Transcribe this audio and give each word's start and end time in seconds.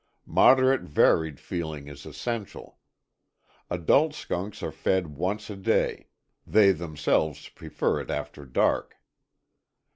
Moderate 0.25 0.81
varied 0.81 1.39
feeding 1.39 1.87
is 1.87 2.07
essential. 2.07 2.79
Adult 3.69 4.15
skunks 4.15 4.63
are 4.63 4.71
fed 4.71 5.15
once 5.15 5.47
a 5.51 5.55
day, 5.55 6.07
they 6.47 6.71
themselves 6.71 7.49
prefer 7.49 7.99
it 7.99 8.09
after 8.09 8.43
dark. 8.43 8.97